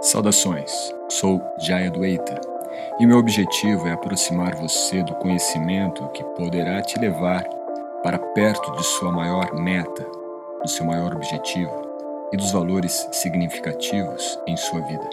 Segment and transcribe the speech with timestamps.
[0.00, 0.70] Saudações,
[1.08, 2.40] sou Jaya Dueita
[3.00, 7.42] e meu objetivo é aproximar você do conhecimento que poderá te levar
[8.04, 10.06] para perto de sua maior meta,
[10.62, 11.72] do seu maior objetivo
[12.32, 15.10] e dos valores significativos em sua vida.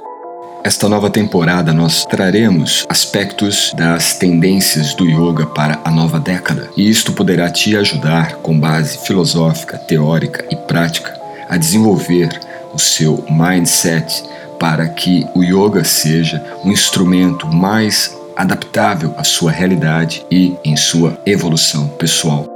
[0.64, 6.88] Esta nova temporada nós traremos aspectos das tendências do yoga para a nova década, e
[6.88, 12.40] isto poderá te ajudar, com base filosófica, teórica e prática, a desenvolver
[12.72, 14.24] o seu mindset
[14.68, 21.22] para que o yoga seja um instrumento mais adaptável à sua realidade e em sua
[21.24, 22.50] evolução pessoal.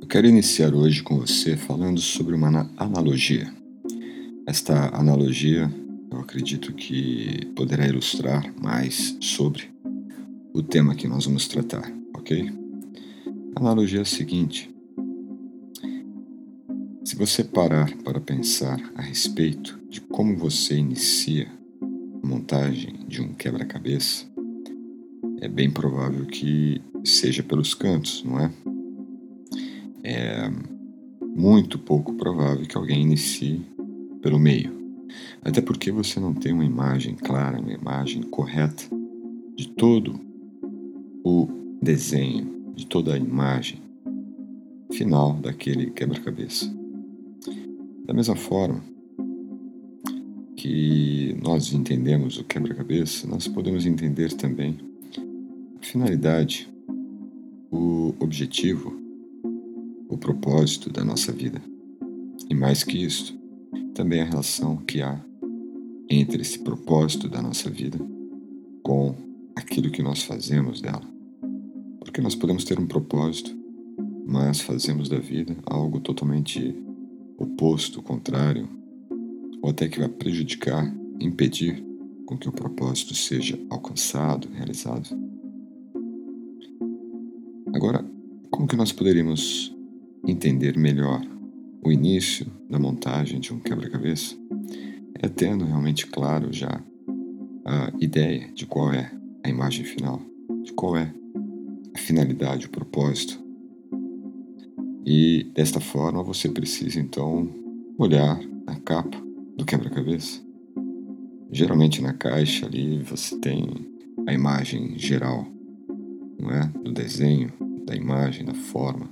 [0.00, 3.52] Eu quero iniciar hoje com você falando sobre uma analogia.
[4.46, 5.68] Esta analogia
[6.12, 9.68] eu acredito que poderá ilustrar mais sobre
[10.52, 12.52] o tema que nós vamos tratar, ok?
[13.56, 14.72] A analogia é a seguinte:
[17.04, 21.46] se você parar para pensar a respeito de como você inicia
[22.22, 24.24] a montagem de um quebra-cabeça,
[25.40, 28.50] é bem provável que seja pelos cantos, não é?
[30.02, 30.50] É
[31.36, 33.60] muito pouco provável que alguém inicie
[34.22, 34.72] pelo meio.
[35.42, 38.84] Até porque você não tem uma imagem clara, uma imagem correta
[39.54, 40.18] de todo
[41.22, 41.46] o
[41.82, 43.78] desenho, de toda a imagem
[44.90, 46.83] final daquele quebra-cabeça.
[48.04, 48.82] Da mesma forma
[50.56, 54.78] que nós entendemos o quebra-cabeça, nós podemos entender também
[55.80, 56.68] a finalidade,
[57.70, 58.94] o objetivo,
[60.08, 61.62] o propósito da nossa vida.
[62.50, 63.38] E mais que isso,
[63.94, 65.18] também a relação que há
[66.10, 67.98] entre esse propósito da nossa vida
[68.82, 69.14] com
[69.56, 71.02] aquilo que nós fazemos dela.
[72.00, 73.50] Porque nós podemos ter um propósito,
[74.26, 76.74] mas fazemos da vida algo totalmente
[77.38, 78.68] oposto, contrário,
[79.62, 81.84] ou até que vai prejudicar, impedir
[82.26, 85.08] com que o propósito seja alcançado, realizado.
[87.74, 88.04] Agora,
[88.50, 89.74] como que nós poderíamos
[90.26, 91.20] entender melhor
[91.84, 94.36] o início da montagem de um quebra-cabeça
[95.20, 96.82] é tendo realmente claro já
[97.64, 99.10] a ideia de qual é
[99.42, 100.22] a imagem final,
[100.62, 101.12] de qual é
[101.94, 103.43] a finalidade, o propósito.
[105.04, 107.48] E desta forma você precisa então
[107.98, 109.16] olhar a capa
[109.56, 110.40] do quebra-cabeça.
[111.50, 113.68] Geralmente na caixa ali você tem
[114.26, 115.46] a imagem geral,
[116.40, 116.66] não é?
[116.82, 117.52] Do desenho,
[117.86, 119.08] da imagem, da forma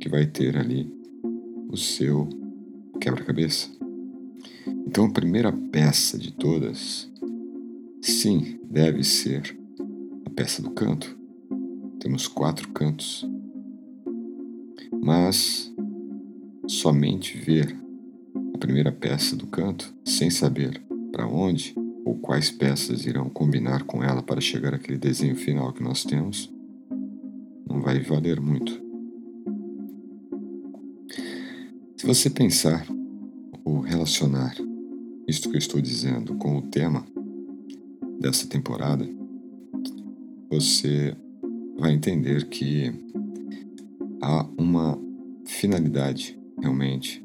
[0.00, 0.90] que vai ter ali
[1.68, 2.28] o seu
[3.00, 3.68] quebra-cabeça.
[4.86, 7.10] Então, a primeira peça de todas,
[8.00, 9.58] sim, deve ser
[10.24, 11.18] a peça do canto.
[11.98, 13.28] Temos quatro cantos.
[15.06, 15.72] Mas
[16.66, 17.78] somente ver
[18.52, 21.72] a primeira peça do canto sem saber para onde
[22.04, 26.52] ou quais peças irão combinar com ela para chegar àquele desenho final que nós temos,
[27.70, 28.82] não vai valer muito.
[31.96, 32.84] Se você pensar
[33.64, 34.56] ou relacionar
[35.28, 37.06] isto que eu estou dizendo com o tema
[38.20, 39.08] dessa temporada,
[40.50, 41.16] você
[41.78, 43.05] vai entender que
[44.20, 44.98] há uma
[45.44, 47.24] finalidade realmente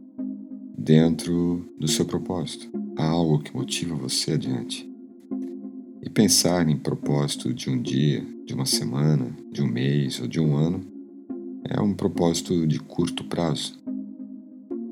[0.78, 2.70] dentro do seu propósito.
[2.98, 4.90] Há algo que motiva você adiante.
[6.02, 10.40] E pensar em propósito de um dia, de uma semana, de um mês ou de
[10.40, 10.82] um ano
[11.64, 13.82] é um propósito de curto prazo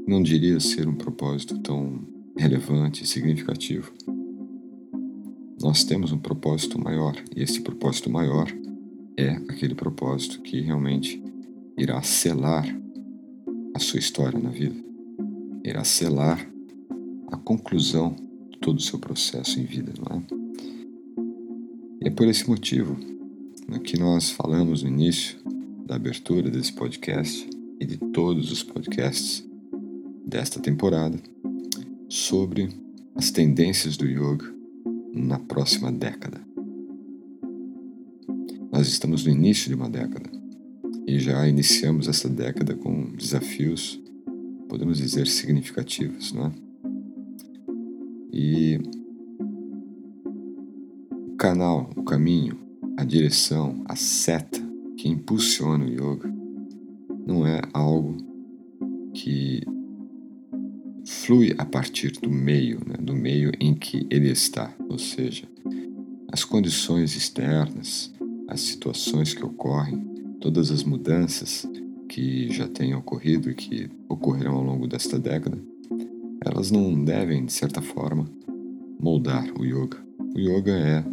[0.10, 2.02] não diria ser um propósito tão
[2.36, 3.94] relevante e significativo.
[5.62, 8.52] Nós temos um propósito maior, e esse propósito maior
[9.16, 11.22] é aquele propósito que realmente
[11.80, 12.68] irá selar
[13.74, 14.76] a sua história na vida,
[15.64, 16.46] irá selar
[17.32, 18.18] a conclusão
[18.52, 20.24] de todo o seu processo em vida, não é?
[22.02, 22.98] E é por esse motivo
[23.66, 25.38] né, que nós falamos no início
[25.86, 29.48] da abertura desse podcast e de todos os podcasts
[30.26, 31.18] desta temporada
[32.10, 32.70] sobre
[33.16, 34.54] as tendências do yoga
[35.14, 36.42] na próxima década.
[38.70, 40.38] Nós estamos no início de uma década
[41.10, 44.00] e já iniciamos essa década com desafios,
[44.68, 46.52] podemos dizer, significativos, não é?
[48.32, 48.80] E
[51.10, 52.60] o canal, o caminho,
[52.96, 54.62] a direção, a seta
[54.98, 56.32] que impulsiona o yoga
[57.26, 58.16] não é algo
[59.12, 59.64] que
[61.04, 65.48] flui a partir do meio, né, do meio em que ele está, ou seja,
[66.32, 68.14] as condições externas,
[68.48, 71.68] as situações que ocorrem, todas as mudanças
[72.07, 75.57] que já têm ocorrido e que ocorrerão ao longo desta década,
[76.44, 78.25] elas não devem, de certa forma,
[79.00, 79.97] moldar o yoga.
[80.36, 81.03] O yoga é,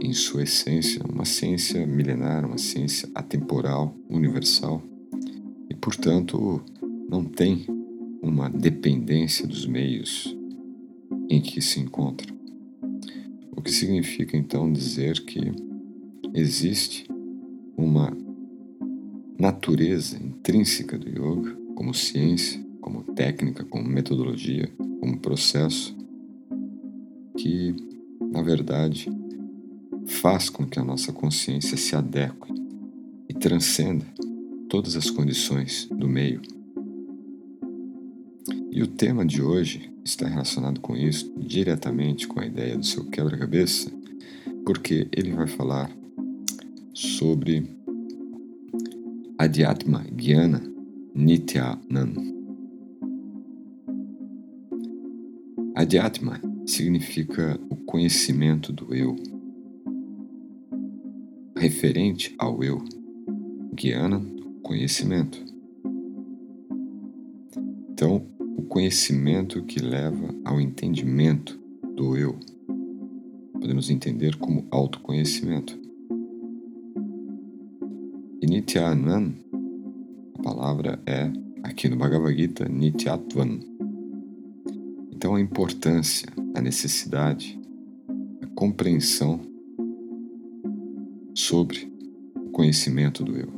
[0.00, 4.82] em sua essência, uma ciência milenar, uma ciência atemporal, universal,
[5.68, 6.62] e, portanto,
[7.08, 7.66] não tem
[8.22, 10.36] uma dependência dos meios
[11.28, 12.26] em que se encontra.
[13.54, 15.52] O que significa então dizer que
[16.32, 17.06] existe
[17.76, 18.16] uma
[19.38, 24.68] natureza intrínseca do yoga, como ciência, como técnica, como metodologia,
[25.00, 25.96] como processo,
[27.36, 27.74] que,
[28.20, 29.08] na verdade,
[30.06, 32.52] faz com que a nossa consciência se adeque
[33.28, 34.04] e transcenda
[34.68, 36.42] todas as condições do meio.
[38.72, 43.04] E o tema de hoje está relacionado com isso, diretamente com a ideia do seu
[43.04, 43.90] quebra-cabeça,
[44.64, 45.90] porque ele vai falar
[46.92, 47.77] sobre
[49.40, 50.60] Adhyatma Gyana
[51.14, 52.12] Nityanam.
[55.76, 59.14] Adhyatma significa o conhecimento do eu,
[61.56, 62.82] referente ao eu.
[63.76, 64.20] Gyana,
[64.60, 65.40] conhecimento.
[67.92, 68.26] Então,
[68.56, 71.56] o conhecimento que leva ao entendimento
[71.94, 72.36] do eu.
[73.52, 75.77] Podemos entender como autoconhecimento.
[78.48, 79.34] Nityanam,
[80.38, 81.30] a palavra é,
[81.62, 83.60] aqui no Bhagavad Gita, Nityatvan.
[85.12, 87.60] Então a importância, a necessidade,
[88.40, 89.40] a compreensão
[91.34, 91.92] sobre
[92.34, 93.52] o conhecimento do eu.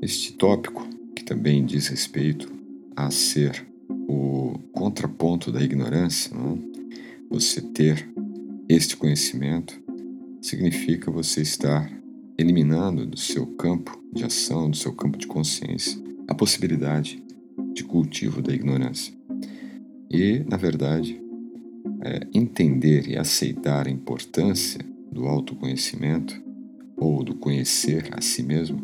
[0.00, 2.50] Este tópico, que também diz respeito
[2.96, 3.66] a ser
[4.08, 6.54] o contraponto da ignorância, não?
[6.54, 6.72] É?
[7.28, 8.08] você ter
[8.68, 9.80] este conhecimento
[10.40, 12.01] significa você estar
[12.42, 15.98] eliminando do seu campo de ação, do seu campo de consciência,
[16.28, 17.22] a possibilidade
[17.72, 19.14] de cultivo da ignorância.
[20.10, 21.20] E, na verdade,
[22.02, 24.80] é, entender e aceitar a importância
[25.10, 26.42] do autoconhecimento
[26.96, 28.82] ou do conhecer a si mesmo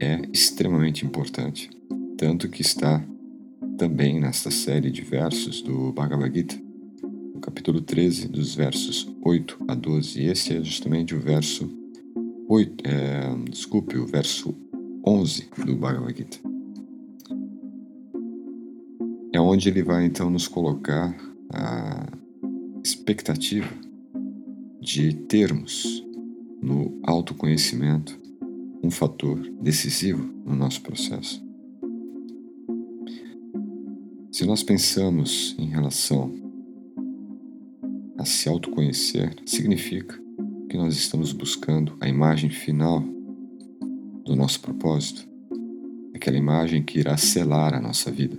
[0.00, 1.70] é extremamente importante,
[2.18, 3.02] tanto que está
[3.78, 6.56] também nesta série de versos do Bhagavad Gita,
[7.34, 10.20] no capítulo 13, dos versos 8 a 12.
[10.20, 11.85] E esse é justamente o verso
[12.48, 14.54] 8, é, desculpe, o verso
[15.04, 16.38] 11 do Bhagavad Gita.
[19.32, 21.16] É onde ele vai então nos colocar
[21.52, 22.06] a
[22.84, 23.68] expectativa
[24.80, 26.04] de termos
[26.62, 28.18] no autoconhecimento
[28.82, 31.44] um fator decisivo no nosso processo.
[34.30, 36.32] Se nós pensamos em relação
[38.16, 40.25] a se autoconhecer, significa
[40.68, 43.02] que nós estamos buscando a imagem final
[44.24, 45.26] do nosso propósito,
[46.14, 48.36] aquela imagem que irá selar a nossa vida.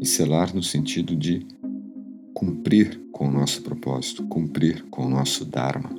[0.00, 1.44] E selar no sentido de
[2.32, 5.90] cumprir com o nosso propósito, cumprir com o nosso Dharma.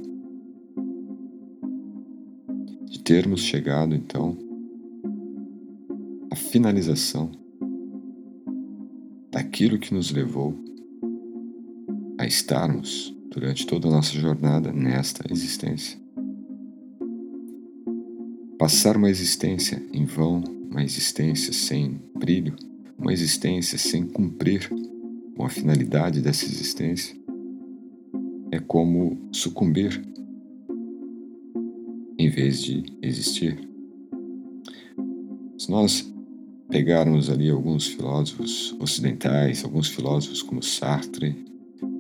[2.85, 4.37] De termos chegado, então,
[6.31, 7.29] à finalização
[9.29, 10.55] daquilo que nos levou
[12.17, 15.99] a estarmos durante toda a nossa jornada nesta existência.
[18.57, 22.55] Passar uma existência em vão, uma existência sem brilho,
[22.97, 24.69] uma existência sem cumprir
[25.35, 27.15] com a finalidade dessa existência,
[28.51, 30.01] é como sucumbir
[32.17, 33.57] em vez de existir.
[35.57, 36.13] Se nós
[36.67, 41.35] pegarmos ali alguns filósofos ocidentais, alguns filósofos como Sartre,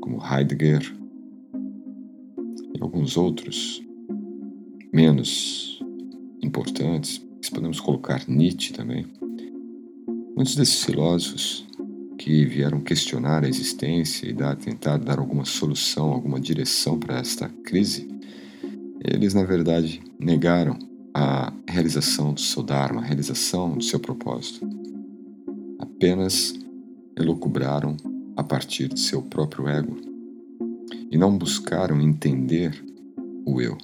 [0.01, 0.98] como Heidegger,
[2.79, 3.81] alguns outros
[4.91, 5.83] menos
[6.41, 9.05] importantes, podemos colocar Nietzsche também.
[10.35, 11.65] Muitos desses filósofos
[12.17, 17.49] que vieram questionar a existência e dar, tentar dar alguma solução, alguma direção para esta
[17.63, 18.07] crise,
[19.03, 20.77] eles na verdade negaram
[21.13, 24.67] a realização do seu Dharma, a realização do seu propósito.
[25.79, 26.53] Apenas
[27.17, 27.97] elucubraram
[28.35, 30.08] a partir de seu próprio ego
[31.11, 32.83] e não buscaram entender
[33.45, 33.77] o eu.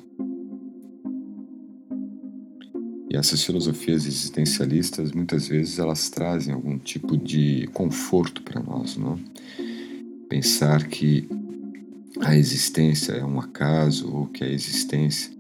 [3.10, 9.20] E essas filosofias existencialistas, muitas vezes, elas trazem algum tipo de conforto para nós, não?
[10.28, 11.28] Pensar que
[12.22, 15.36] a existência é um acaso ou que a existência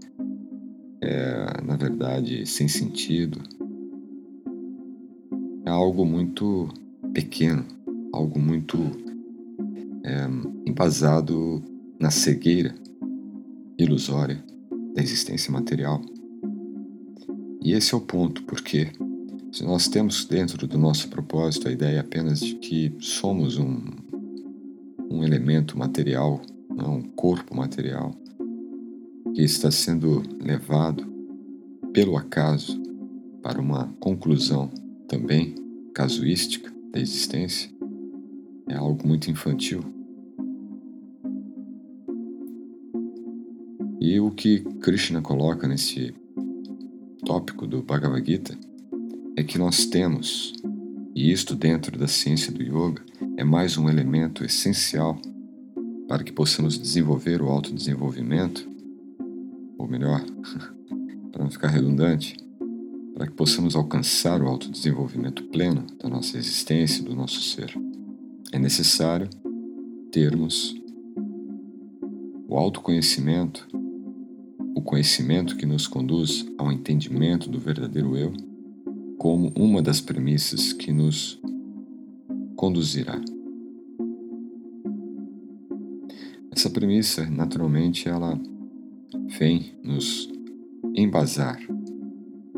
[1.01, 3.39] é, na verdade, sem sentido,
[5.65, 6.69] é algo muito
[7.13, 7.65] pequeno,
[8.11, 8.77] algo muito
[10.03, 10.27] é,
[10.65, 11.63] embasado
[11.99, 12.75] na cegueira
[13.77, 14.43] ilusória
[14.93, 16.01] da existência material.
[17.61, 18.91] E esse é o ponto, porque
[19.51, 23.79] Se nós temos dentro do nosso propósito a ideia apenas de que somos um,
[25.09, 28.13] um elemento material, não, um corpo material,
[29.33, 31.07] que está sendo levado
[31.93, 32.77] pelo acaso
[33.41, 34.69] para uma conclusão
[35.07, 35.55] também
[35.93, 37.69] casuística da existência,
[38.67, 39.94] é algo muito infantil.
[44.07, 46.13] E o que Krishna coloca nesse
[47.25, 48.55] tópico do Bhagavad Gita
[49.35, 50.53] é que nós temos,
[51.15, 53.01] e isto dentro da ciência do yoga,
[53.35, 55.19] é mais um elemento essencial
[56.07, 58.69] para que possamos desenvolver o autodesenvolvimento,
[59.75, 60.23] ou melhor,
[61.33, 62.37] para não ficar redundante,
[63.15, 67.73] para que possamos alcançar o autodesenvolvimento pleno da nossa existência, do nosso ser.
[68.51, 69.27] É necessário
[70.11, 70.75] termos
[72.47, 73.67] o autoconhecimento,
[74.75, 78.33] o conhecimento que nos conduz ao entendimento do verdadeiro eu
[79.17, 81.41] como uma das premissas que nos
[82.57, 83.19] conduzirá.
[86.51, 88.39] Essa premissa, naturalmente, ela
[89.39, 90.29] vem nos
[90.93, 91.59] embasar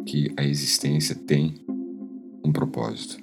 [0.05, 1.53] que a existência tem
[2.43, 3.17] um propósito.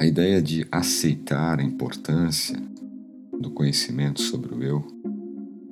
[0.00, 2.71] A ideia de aceitar a importância
[3.42, 4.86] do conhecimento sobre o eu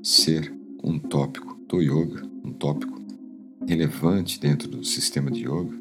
[0.03, 3.01] ser um tópico do yoga, um tópico
[3.67, 5.81] relevante dentro do sistema de yoga,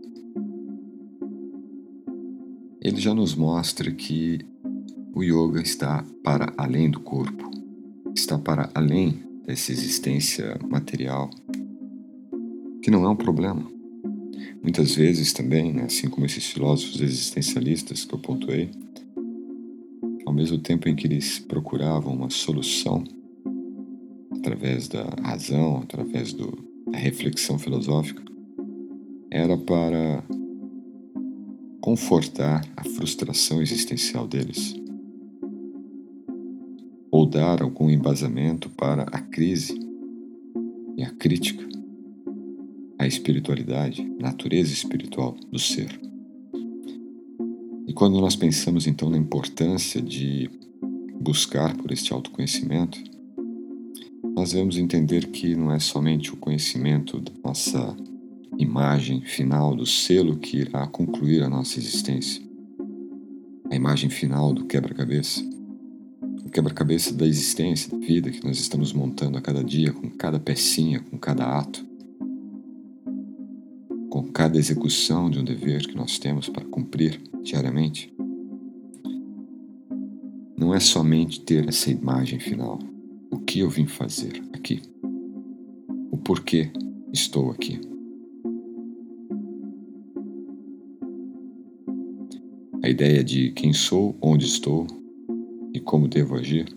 [2.82, 4.40] ele já nos mostra que
[5.14, 7.50] o yoga está para além do corpo,
[8.16, 11.30] está para além dessa existência material,
[12.82, 13.70] que não é um problema.
[14.62, 18.70] Muitas vezes também, né, assim como esses filósofos existencialistas que eu pontuei,
[20.30, 23.04] ao mesmo tempo em que eles procuravam uma solução
[24.38, 26.56] através da razão, através do,
[26.94, 28.24] a reflexão filosófica
[29.32, 30.24] era para
[31.82, 34.76] confortar a frustração existencial deles
[37.10, 39.80] ou dar algum embasamento para a crise
[40.96, 41.68] e a crítica
[43.00, 46.09] à espiritualidade, natureza espiritual do ser.
[47.90, 50.48] E quando nós pensamos então na importância de
[51.20, 53.00] buscar por este autoconhecimento,
[54.36, 57.98] nós devemos entender que não é somente o conhecimento da nossa
[58.60, 62.44] imagem final, do selo que irá concluir a nossa existência,
[63.72, 65.44] a imagem final do quebra-cabeça,
[66.46, 70.40] o quebra-cabeça da existência, da vida que nós estamos montando a cada dia, com cada
[70.40, 71.84] pecinha, com cada ato,
[74.10, 78.12] com cada execução de um dever que nós temos para cumprir diariamente.
[80.58, 82.80] Não é somente ter essa imagem final,
[83.32, 84.82] o que eu vim fazer aqui,
[86.12, 86.72] o porquê
[87.14, 87.80] estou aqui.
[92.82, 94.88] A ideia de quem sou, onde estou
[95.74, 96.74] e como devo agir,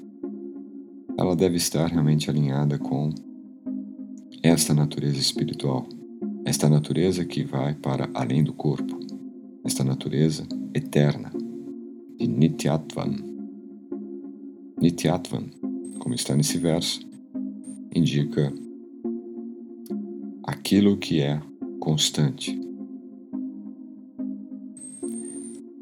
[1.16, 3.10] ela deve estar realmente alinhada com
[4.42, 5.86] esta natureza espiritual,
[6.44, 8.98] esta natureza que vai para além do corpo,
[9.64, 11.30] esta natureza eterna
[12.18, 13.16] de Nityatvan.
[14.80, 15.62] Nityatvan
[16.02, 17.00] como está nesse verso,
[17.94, 18.52] indica
[20.42, 21.40] aquilo que é
[21.78, 22.60] constante.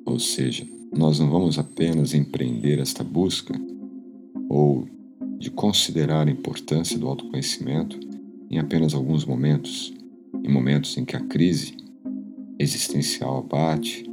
[0.04, 3.58] Ou seja, nós não vamos apenas empreender esta busca
[4.46, 4.86] ou
[5.38, 7.98] de considerar a importância do autoconhecimento
[8.50, 9.94] em apenas alguns momentos,
[10.42, 11.76] em momentos em que a crise
[12.58, 14.04] existencial abate,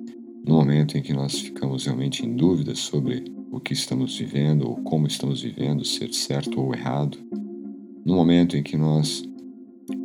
[0.45, 4.77] no momento em que nós ficamos realmente em dúvida sobre o que estamos vivendo ou
[4.77, 7.17] como estamos vivendo, ser certo ou errado,
[8.05, 9.27] no momento em que nós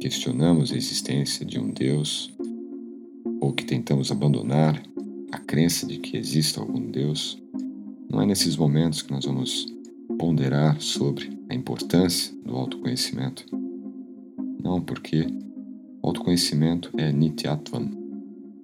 [0.00, 2.32] questionamos a existência de um Deus
[3.40, 4.82] ou que tentamos abandonar
[5.30, 7.40] a crença de que exista algum Deus,
[8.10, 9.66] não é nesses momentos que nós vamos
[10.18, 13.44] ponderar sobre a importância do autoconhecimento.
[14.62, 15.26] Não, porque
[16.02, 17.90] autoconhecimento é nityatvam,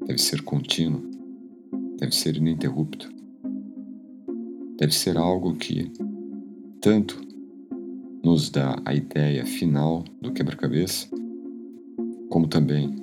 [0.06, 1.02] deve ser contínuo,
[1.98, 3.08] deve ser ininterrupto.
[4.76, 5.90] Deve ser algo que
[6.80, 7.20] tanto
[8.22, 11.08] nos dá a ideia final do quebra-cabeça,
[12.28, 12.94] como também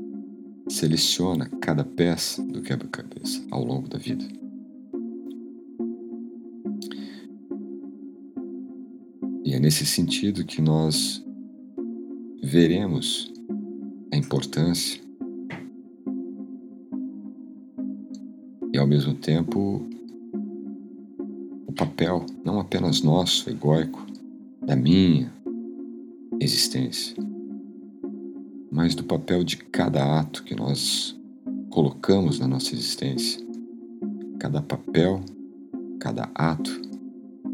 [0.69, 4.25] seleciona cada peça do quebra-cabeça ao longo da vida.
[9.43, 11.23] E é nesse sentido que nós
[12.41, 13.34] veremos
[14.15, 15.01] a importância
[18.73, 19.85] e, ao mesmo tempo,
[21.75, 24.05] papel não apenas nosso, egóico,
[24.65, 25.31] da minha
[26.39, 27.15] existência,
[28.71, 31.15] mas do papel de cada ato que nós
[31.69, 33.45] colocamos na nossa existência.
[34.39, 35.21] Cada papel,
[35.99, 36.81] cada ato,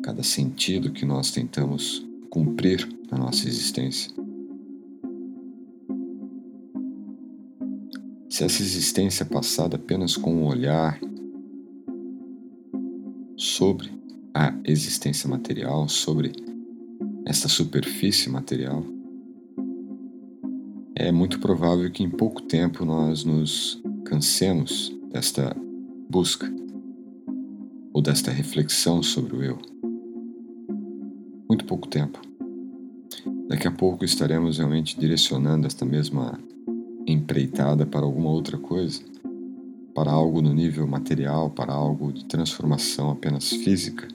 [0.04, 4.21] cada sentido que nós tentamos cumprir na nossa existência.
[8.42, 11.00] Se essa existência é passada apenas com um olhar
[13.38, 13.92] sobre
[14.34, 16.32] a existência material, sobre
[17.24, 18.84] essa superfície material,
[20.96, 25.56] é muito provável que em pouco tempo nós nos cansemos desta
[26.10, 26.52] busca
[27.94, 29.60] ou desta reflexão sobre o eu.
[31.48, 32.20] Muito pouco tempo.
[33.48, 36.40] Daqui a pouco estaremos realmente direcionando esta mesma
[37.08, 39.02] empreitada para alguma outra coisa,
[39.94, 44.08] para algo no nível material, para algo de transformação apenas física.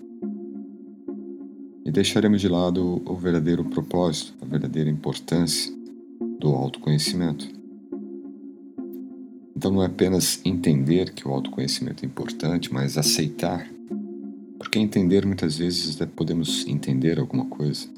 [1.84, 5.72] E deixaremos de lado o verdadeiro propósito, a verdadeira importância
[6.40, 7.48] do autoconhecimento.
[9.56, 13.66] Então não é apenas entender que o autoconhecimento é importante, mas aceitar.
[14.58, 17.88] Porque entender muitas vezes podemos entender alguma coisa.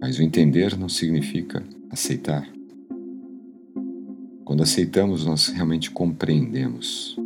[0.00, 2.59] Mas o entender não significa aceitar.
[4.50, 7.16] Quando aceitamos, nós realmente compreendemos.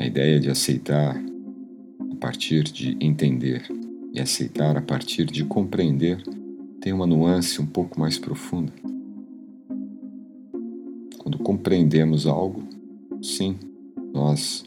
[0.00, 1.22] A ideia de aceitar
[2.10, 3.70] a partir de entender
[4.14, 6.22] e aceitar a partir de compreender
[6.80, 8.72] tem uma nuance um pouco mais profunda.
[11.18, 12.66] Quando compreendemos algo,
[13.20, 13.58] sim,
[14.10, 14.64] nós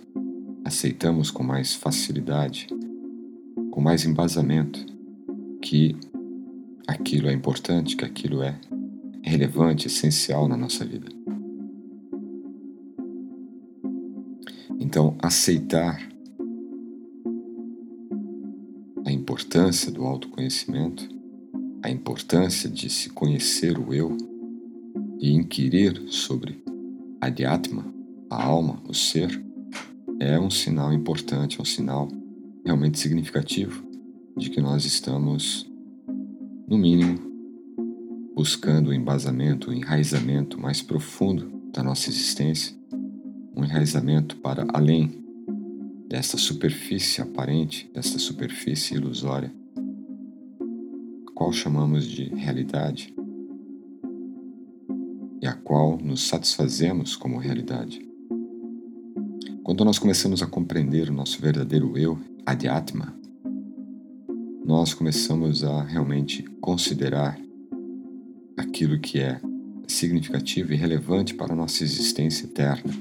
[0.64, 2.68] aceitamos com mais facilidade,
[3.72, 4.86] com mais embasamento,
[5.60, 5.96] que
[6.88, 8.56] aquilo é importante, que aquilo é
[9.28, 11.08] relevante, essencial na nossa vida.
[14.80, 16.02] Então, aceitar
[19.06, 21.18] a importância do autoconhecimento
[21.88, 24.18] a importância de se conhecer o eu
[25.20, 26.62] e inquirir sobre
[27.22, 27.86] a Adhyatma,
[28.30, 29.44] a alma, o ser,
[30.20, 32.10] é um sinal importante, é um sinal
[32.66, 33.86] realmente significativo
[34.36, 35.66] de que nós estamos,
[36.68, 37.27] no mínimo,
[38.38, 42.78] buscando o embasamento, o enraizamento mais profundo da nossa existência,
[43.56, 45.26] um enraizamento para além
[46.08, 49.52] desta superfície aparente, desta superfície ilusória
[51.34, 53.12] qual chamamos de realidade
[55.42, 58.08] e a qual nos satisfazemos como realidade.
[59.64, 63.16] Quando nós começamos a compreender o nosso verdadeiro eu, Adhyatma,
[64.64, 67.47] nós começamos a realmente considerar
[68.68, 69.40] aquilo que é
[69.88, 72.94] significativo e relevante para a nossa existência eterna,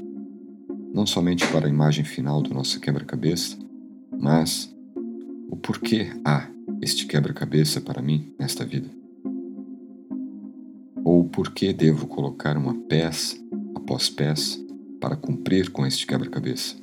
[0.94, 3.58] não somente para a imagem final do nosso quebra-cabeça,
[4.18, 4.72] mas
[5.50, 6.48] o porquê há
[6.80, 8.88] este quebra-cabeça para mim nesta vida?
[11.04, 13.36] Ou por que devo colocar uma peça
[13.74, 14.58] após peça
[15.00, 16.76] para cumprir com este quebra-cabeça?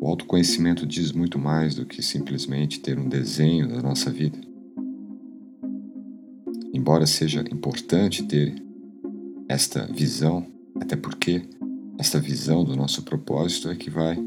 [0.00, 4.53] O autoconhecimento diz muito mais do que simplesmente ter um desenho da nossa vida.
[6.74, 8.52] Embora seja importante ter
[9.48, 10.44] esta visão,
[10.80, 11.42] até porque
[11.96, 14.18] esta visão do nosso propósito é que vai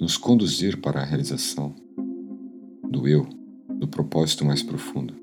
[0.00, 1.74] nos conduzir para a realização
[2.88, 3.28] do eu,
[3.68, 5.14] do propósito mais profundo.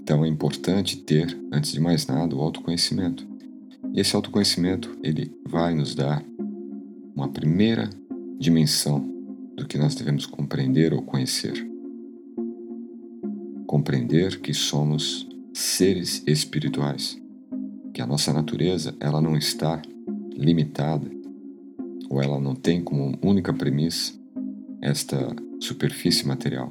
[0.00, 3.24] Então é importante ter, antes de mais nada, o autoconhecimento.
[3.94, 6.20] E esse autoconhecimento, ele vai nos dar
[7.14, 7.88] uma primeira
[8.40, 9.08] dimensão
[9.56, 11.71] do que nós devemos compreender ou conhecer.
[13.72, 17.18] Compreender que somos seres espirituais,
[17.94, 19.80] que a nossa natureza, ela não está
[20.36, 21.10] limitada
[22.10, 24.12] ou ela não tem como única premissa
[24.82, 26.70] esta superfície material.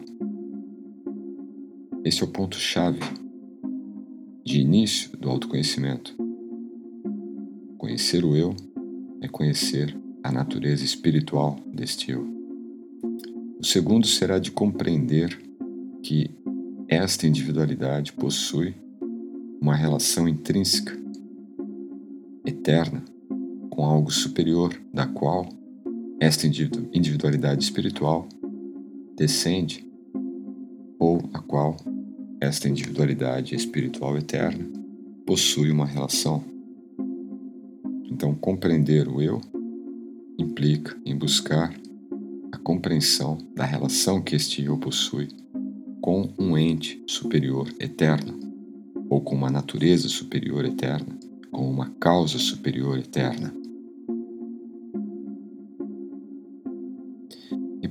[2.05, 2.99] Esse é o ponto-chave
[4.45, 6.15] de início do autoconhecimento.
[7.79, 8.55] Conhecer o eu
[9.21, 12.27] é conhecer a natureza espiritual deste eu.
[13.59, 15.35] O segundo será de compreender
[16.03, 16.39] que
[16.91, 18.75] esta individualidade possui
[19.62, 20.91] uma relação intrínseca,
[22.45, 23.01] eterna,
[23.69, 25.47] com algo superior, da qual
[26.19, 28.27] esta individualidade espiritual
[29.15, 29.89] descende,
[30.99, 31.77] ou a qual
[32.41, 34.69] esta individualidade espiritual eterna
[35.25, 36.43] possui uma relação.
[38.12, 39.39] Então, compreender o eu
[40.38, 41.73] implica em buscar
[42.51, 45.30] a compreensão da relação que este eu possui
[46.01, 48.39] com um ente superior eterno,
[49.09, 51.17] ou com uma natureza superior eterna,
[51.51, 53.61] com uma causa superior eterna.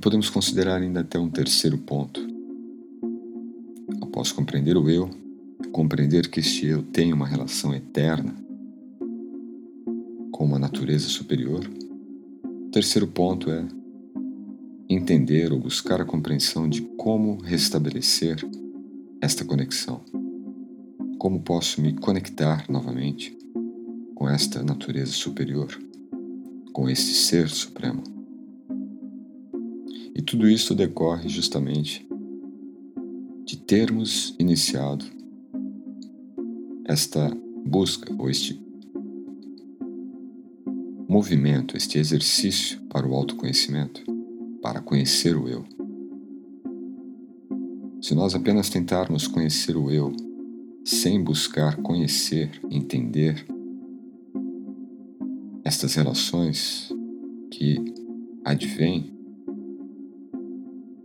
[0.01, 2.19] podemos considerar ainda até um terceiro ponto.
[4.11, 5.09] Posso compreender o eu,
[5.71, 8.35] compreender que este eu tem uma relação eterna
[10.31, 11.61] com uma natureza superior.
[12.43, 13.65] O terceiro ponto é
[14.95, 18.37] entender ou buscar a compreensão de como restabelecer
[19.21, 20.01] esta conexão.
[21.17, 23.37] Como posso me conectar novamente
[24.15, 25.79] com esta natureza superior,
[26.73, 28.03] com este ser supremo.
[30.13, 32.05] E tudo isso decorre justamente
[33.45, 35.05] de termos iniciado
[36.85, 37.31] esta
[37.65, 38.61] busca ou este
[41.07, 44.10] movimento, este exercício para o autoconhecimento
[44.61, 45.65] para conhecer o eu.
[48.01, 50.11] Se nós apenas tentarmos conhecer o eu
[50.83, 53.45] sem buscar conhecer, entender
[55.63, 56.91] estas relações
[57.51, 57.77] que
[58.43, 59.13] advêm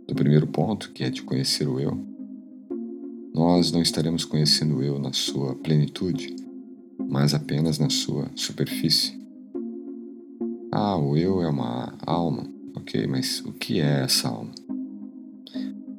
[0.07, 1.97] do primeiro ponto, que é de conhecer o eu,
[3.33, 6.35] nós não estaremos conhecendo o eu na sua plenitude,
[7.07, 9.15] mas apenas na sua superfície.
[10.71, 14.51] Ah, o eu é uma alma, Ok, mas o que é essa alma?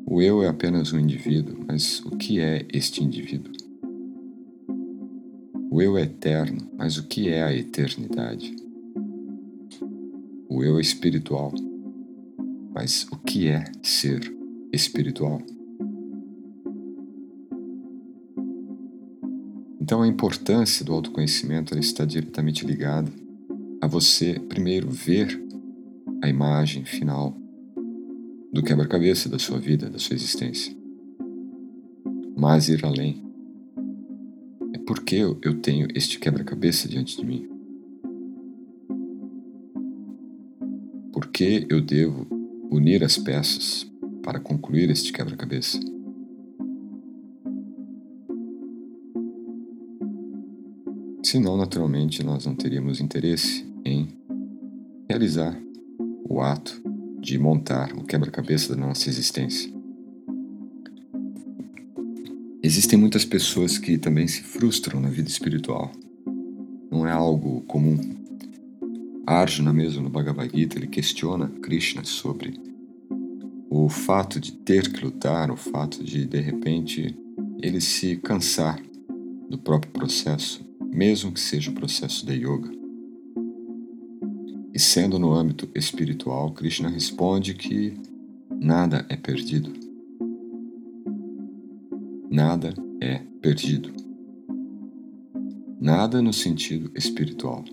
[0.07, 3.53] O eu é apenas um indivíduo, mas o que é este indivíduo?
[5.73, 8.55] O eu é eterno, mas o que é a eternidade?
[10.49, 11.53] O eu é espiritual,
[12.73, 14.33] mas o que é ser
[14.73, 15.43] espiritual?
[19.81, 23.11] Então, a importância do autoconhecimento está diretamente ligada
[23.81, 25.48] a você, primeiro, ver
[26.23, 27.37] a imagem final
[28.53, 30.75] do quebra-cabeça da sua vida, da sua existência.
[32.37, 33.23] Mas ir além.
[34.73, 37.49] É porque eu tenho este quebra-cabeça diante de mim.
[41.13, 42.27] Por que eu devo
[42.71, 43.91] unir as peças
[44.23, 45.79] para concluir este quebra-cabeça?
[51.23, 54.09] Senão, naturalmente, nós não teríamos interesse em
[55.09, 55.68] realizar
[56.29, 56.81] o ato
[57.21, 59.73] de montar o quebra-cabeça da nossa existência.
[62.63, 65.91] Existem muitas pessoas que também se frustram na vida espiritual.
[66.91, 67.99] Não é algo comum.
[69.27, 72.61] Arjuna mesmo no Bhagavad Gita ele questiona Krishna sobre
[73.71, 77.15] o fato de ter que lutar, o fato de de repente
[77.61, 78.81] ele se cansar
[79.49, 82.78] do próprio processo, mesmo que seja o processo da yoga.
[84.79, 87.99] E sendo no âmbito espiritual, Krishna responde que
[88.61, 89.73] nada é perdido.
[92.31, 93.93] Nada é perdido.
[95.81, 97.65] Nada no sentido espiritual.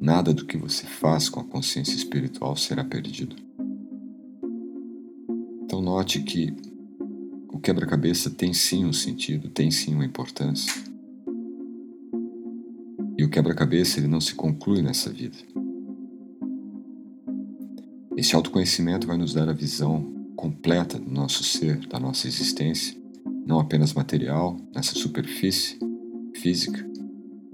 [0.00, 3.36] Nada do que você faz com a consciência espiritual será perdido.
[5.62, 6.52] Então, note que
[7.52, 10.72] o quebra-cabeça tem sim um sentido, tem sim uma importância.
[13.16, 15.36] E o quebra-cabeça ele não se conclui nessa vida.
[18.18, 20.02] Esse autoconhecimento vai nos dar a visão
[20.34, 23.00] completa do nosso ser, da nossa existência,
[23.46, 25.78] não apenas material, nessa superfície
[26.34, 26.84] física,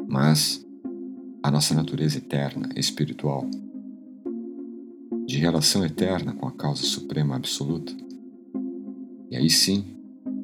[0.08, 0.64] mas
[1.42, 3.46] a nossa natureza eterna, espiritual,
[5.26, 7.94] de relação eterna com a causa suprema absoluta.
[9.30, 9.84] E aí sim,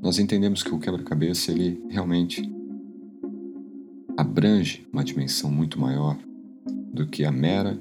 [0.03, 2.43] nós entendemos que o quebra-cabeça ele realmente
[4.19, 6.19] abrange uma dimensão muito maior
[6.93, 7.81] do que a mera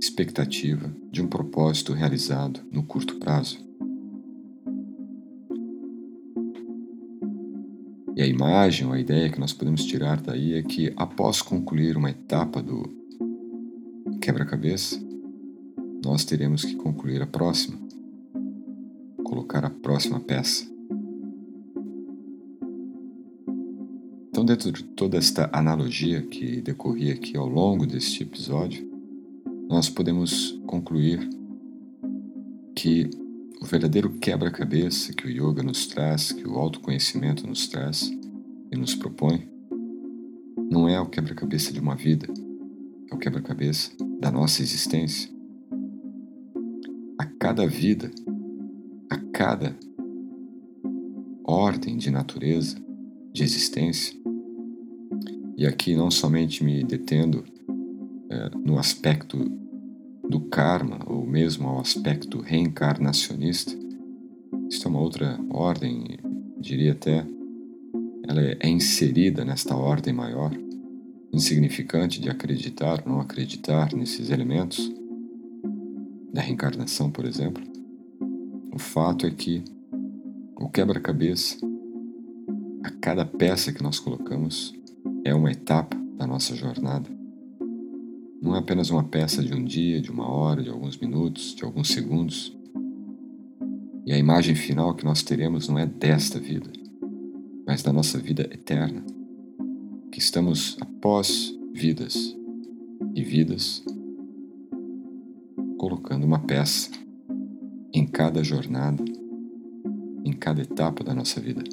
[0.00, 3.64] expectativa de um propósito realizado no curto prazo.
[8.16, 11.98] E a imagem, ou a ideia que nós podemos tirar daí é que, após concluir
[11.98, 12.82] uma etapa do
[14.22, 14.98] quebra-cabeça,
[16.02, 17.78] nós teremos que concluir a próxima,
[19.22, 20.66] colocar a próxima peça.
[24.30, 28.85] Então, dentro de toda esta analogia que decorria aqui ao longo deste episódio,
[29.68, 31.28] nós podemos concluir
[32.74, 33.10] que
[33.60, 38.10] o verdadeiro quebra-cabeça que o yoga nos traz, que o autoconhecimento nos traz
[38.70, 39.48] e nos propõe,
[40.70, 42.28] não é o quebra-cabeça de uma vida,
[43.10, 45.30] é o quebra-cabeça da nossa existência.
[47.18, 48.10] A cada vida,
[49.10, 49.76] a cada
[51.44, 52.76] ordem de natureza,
[53.32, 54.16] de existência,
[55.56, 57.42] e aqui não somente me detendo
[58.30, 59.38] é, no aspecto
[60.28, 63.72] do karma, ou mesmo ao aspecto reencarnacionista,
[64.68, 66.18] isso é uma outra ordem,
[66.58, 67.24] diria até,
[68.26, 70.52] ela é inserida nesta ordem maior,
[71.32, 74.92] insignificante de acreditar ou não acreditar nesses elementos
[76.32, 77.62] da reencarnação, por exemplo.
[78.72, 79.62] O fato é que
[80.58, 81.58] O quebra-cabeça,
[82.82, 84.74] a cada peça que nós colocamos,
[85.22, 87.15] é uma etapa da nossa jornada.
[88.46, 91.64] Não é apenas uma peça de um dia, de uma hora, de alguns minutos, de
[91.64, 92.56] alguns segundos.
[94.06, 96.70] E a imagem final que nós teremos não é desta vida,
[97.66, 99.04] mas da nossa vida eterna,
[100.12, 102.36] que estamos após vidas
[103.16, 103.84] e vidas
[105.76, 106.92] colocando uma peça
[107.92, 109.04] em cada jornada,
[110.24, 111.64] em cada etapa da nossa vida.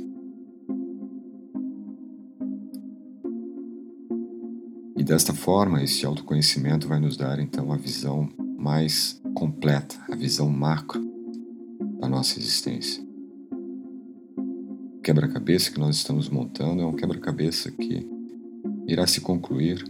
[5.03, 10.49] E desta forma, esse autoconhecimento vai nos dar então a visão mais completa, a visão
[10.49, 11.05] macro
[11.99, 13.03] da nossa existência.
[14.97, 18.09] O quebra-cabeça que nós estamos montando é um quebra-cabeça que
[18.87, 19.83] irá se concluir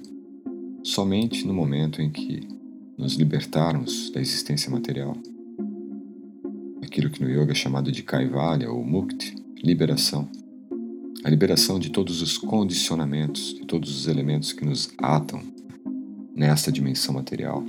[0.83, 2.47] somente no momento em que
[2.97, 5.15] nos libertarmos da existência material.
[6.81, 10.27] Aquilo que no yoga é chamado de kaivalya ou mukti, liberação.
[11.23, 15.41] A liberação de todos os condicionamentos, de todos os elementos que nos atam
[16.35, 17.63] nesta dimensão material,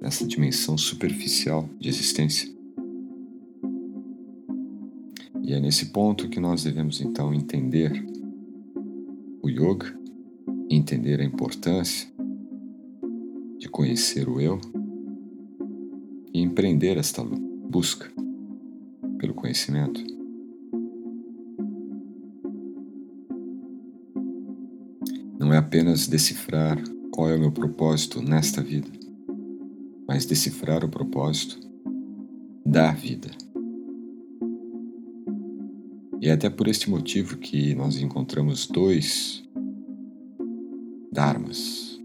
[0.00, 2.48] nessa dimensão superficial de existência.
[5.42, 8.06] E é nesse ponto que nós devemos então entender
[9.42, 9.98] o yoga,
[10.70, 12.08] entender a importância
[13.58, 14.60] de conhecer o eu
[16.32, 18.08] e empreender esta busca
[19.18, 20.21] pelo conhecimento.
[25.52, 28.88] Não é apenas decifrar qual é o meu propósito nesta vida,
[30.08, 31.60] mas decifrar o propósito
[32.64, 33.30] da vida.
[36.22, 39.44] E é até por este motivo que nós encontramos dois
[41.12, 42.00] dharmas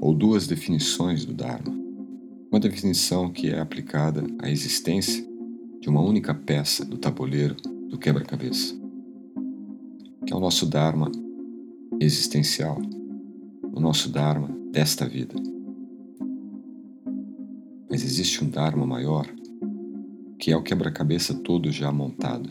[0.00, 1.72] ou duas definições do Dharma.
[2.50, 5.24] Uma definição que é aplicada à existência
[5.80, 7.54] de uma única peça do tabuleiro
[7.88, 8.74] do quebra-cabeça,
[10.26, 11.12] que é o nosso Dharma
[12.00, 12.80] existencial,
[13.72, 15.34] o nosso Dharma desta vida.
[17.88, 19.28] Mas existe um Dharma maior,
[20.38, 22.48] que é o quebra-cabeça todo já montado,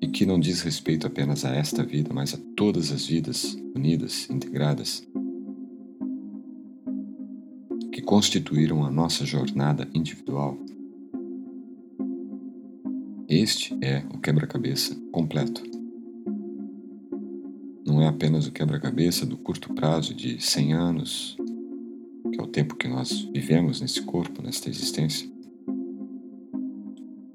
[0.00, 4.28] e que não diz respeito apenas a esta vida, mas a todas as vidas unidas,
[4.30, 5.06] integradas
[8.12, 10.58] constituíram a nossa jornada individual.
[13.26, 15.81] Este é o quebra-cabeça completo.
[18.12, 21.36] Apenas o quebra-cabeça do curto prazo de 100 anos,
[22.30, 25.28] que é o tempo que nós vivemos nesse corpo, nesta existência,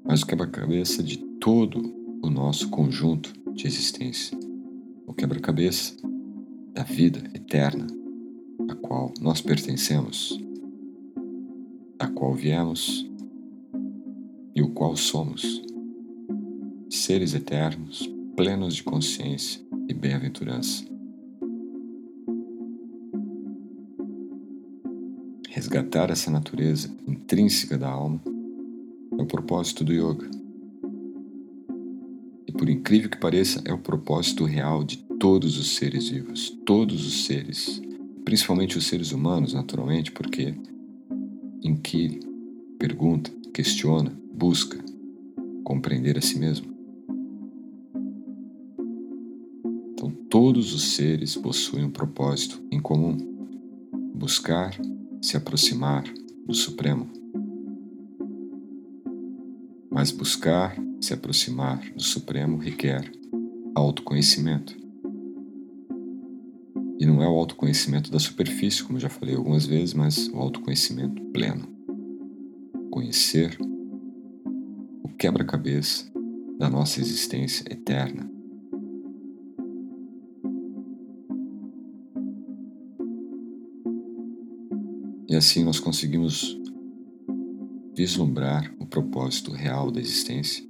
[0.04, 1.82] mas o quebra-cabeça de todo
[2.22, 4.38] o nosso conjunto de existência.
[5.04, 5.96] O quebra-cabeça
[6.72, 7.88] da vida eterna
[8.70, 10.40] a qual nós pertencemos
[11.98, 13.04] da qual viemos
[14.54, 15.60] e o qual somos,
[16.88, 20.84] seres eternos, plenos de consciência e bem-aventurança.
[25.48, 28.20] Resgatar essa natureza intrínseca da alma
[29.18, 30.30] é o propósito do yoga.
[32.46, 37.06] E por incrível que pareça, é o propósito real de todos os seres vivos, todos
[37.06, 37.82] os seres,
[38.24, 40.54] principalmente os seres humanos, naturalmente, porque
[41.62, 42.20] inquire,
[42.78, 44.78] pergunta, questiona, busca
[45.64, 46.77] compreender a si mesmo.
[50.38, 53.16] Todos os seres possuem um propósito em comum:
[54.14, 54.72] buscar
[55.20, 56.04] se aproximar
[56.46, 57.10] do Supremo.
[59.90, 63.10] Mas buscar se aproximar do Supremo requer
[63.74, 64.76] autoconhecimento.
[67.00, 71.20] E não é o autoconhecimento da superfície, como já falei algumas vezes, mas o autoconhecimento
[71.32, 71.66] pleno.
[72.92, 73.58] Conhecer
[75.02, 76.08] o quebra-cabeça
[76.56, 78.37] da nossa existência eterna.
[85.28, 86.58] E assim nós conseguimos
[87.94, 90.64] vislumbrar o propósito real da existência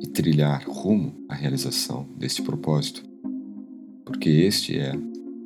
[0.00, 3.04] e trilhar rumo à realização deste propósito,
[4.04, 4.92] porque este é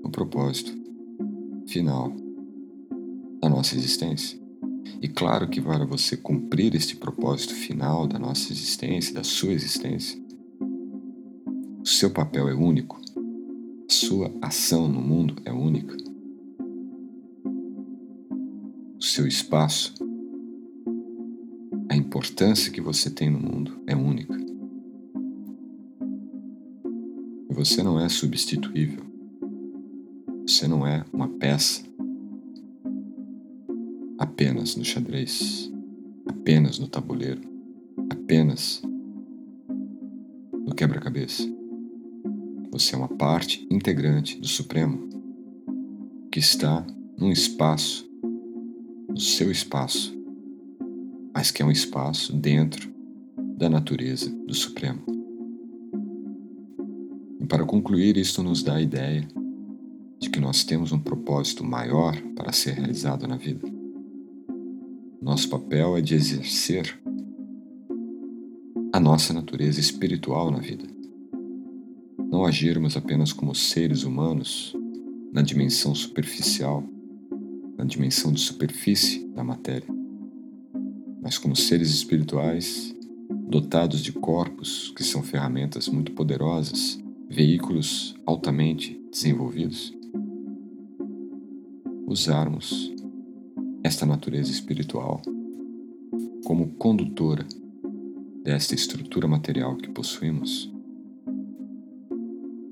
[0.02, 0.72] o propósito
[1.66, 2.10] final
[3.42, 4.40] da nossa existência.
[5.02, 10.18] E claro que para você cumprir este propósito final da nossa existência, da sua existência,
[11.82, 12.98] o seu papel é único,
[13.86, 15.94] a sua ação no mundo é única,
[19.18, 19.94] seu espaço,
[21.88, 24.38] a importância que você tem no mundo é única.
[27.50, 29.04] Você não é substituível.
[30.46, 31.82] Você não é uma peça
[34.18, 35.68] apenas no xadrez,
[36.24, 37.40] apenas no tabuleiro,
[38.08, 38.80] apenas
[40.76, 41.42] quebra-cabeça.
[42.70, 45.08] Você é uma parte integrante do Supremo
[46.30, 46.86] que está
[47.18, 48.07] num espaço,
[49.18, 50.16] no seu espaço,
[51.34, 52.88] mas que é um espaço dentro
[53.56, 55.02] da natureza do Supremo.
[57.40, 59.26] E para concluir, isto nos dá a ideia
[60.20, 63.68] de que nós temos um propósito maior para ser realizado na vida.
[65.20, 66.96] Nosso papel é de exercer
[68.92, 70.84] a nossa natureza espiritual na vida.
[72.30, 74.76] Não agirmos apenas como seres humanos
[75.32, 76.84] na dimensão superficial,
[77.78, 79.88] na dimensão de superfície da matéria,
[81.22, 82.92] mas como seres espirituais
[83.48, 86.98] dotados de corpos que são ferramentas muito poderosas,
[87.30, 89.94] veículos altamente desenvolvidos,
[92.06, 92.92] usarmos
[93.84, 95.22] esta natureza espiritual
[96.44, 97.46] como condutora
[98.42, 100.72] desta estrutura material que possuímos.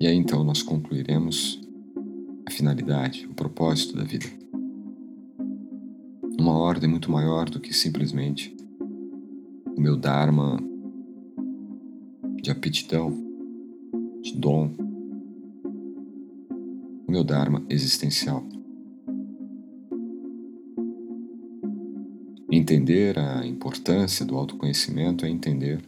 [0.00, 1.60] E aí então nós concluiremos
[2.46, 4.35] a finalidade, o propósito da vida.
[6.38, 8.54] Uma ordem muito maior do que simplesmente
[9.76, 10.58] o meu Dharma
[12.42, 13.12] de aptidão,
[14.22, 14.70] de dom,
[17.06, 18.44] o meu Dharma existencial.
[22.50, 25.80] Entender a importância do autoconhecimento é entender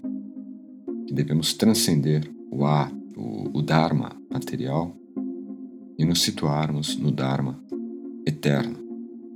[1.07, 4.95] que devemos transcender o, a, o, o Dharma material
[5.99, 7.59] e nos situarmos no Dharma
[8.27, 8.88] eterno,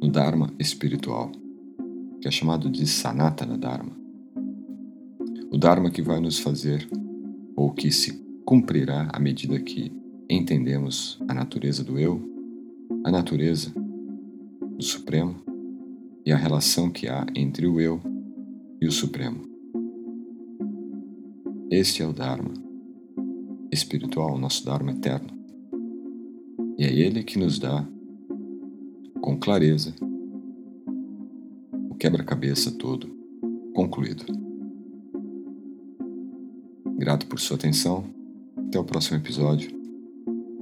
[0.03, 1.31] no Dharma espiritual,
[2.21, 4.03] que é chamado de Sanatana Dharma
[5.53, 6.89] o Dharma que vai nos fazer,
[7.55, 9.93] ou que se cumprirá à medida que
[10.29, 12.23] entendemos a natureza do eu,
[13.05, 15.37] a natureza do Supremo
[16.25, 18.01] e a relação que há entre o eu
[18.81, 19.43] e o Supremo.
[21.71, 22.55] Este é o Dharma
[23.71, 25.29] espiritual, nosso Dharma eterno.
[26.79, 27.87] E é ele que nos dá,
[29.23, 29.95] com clareza,
[31.89, 33.09] o quebra-cabeça todo
[33.73, 34.27] concluído.
[36.99, 38.05] Grato por sua atenção.
[38.57, 39.71] Até o próximo episódio.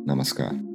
[0.05, 0.70] Namaskar.